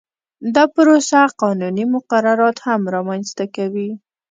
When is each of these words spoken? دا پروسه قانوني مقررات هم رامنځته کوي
دا 0.55 0.63
پروسه 0.75 1.19
قانوني 1.41 1.85
مقررات 1.95 2.57
هم 2.65 2.81
رامنځته 2.95 3.45
کوي 3.55 3.89